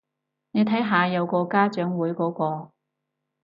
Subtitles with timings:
[0.49, 2.71] 你睇下有個家長會嗰個